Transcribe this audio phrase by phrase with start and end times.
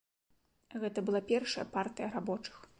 [0.85, 2.63] Гэта была першая партыя рабочых.